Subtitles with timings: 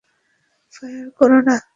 [0.73, 1.55] Fire করো না!